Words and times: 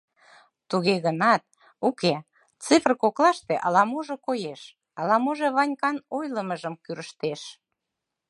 Туге 0.69 0.95
гынат... 1.05 1.43
уке, 1.87 2.13
цифр 2.63 2.91
коклаште 3.01 3.55
ала-можо 3.65 4.15
коеш, 4.25 4.61
ала-можо 4.99 5.47
Ванькан 5.55 5.97
ойлымыжым 6.17 6.75
кӱрыштеш. 6.83 7.41